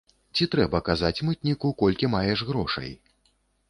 Ці 0.37 0.47
трэба 0.55 0.81
казаць 0.87 1.23
мытніку, 1.29 1.67
колькі 1.85 2.13
маеш 2.19 2.39
грошай? 2.53 2.91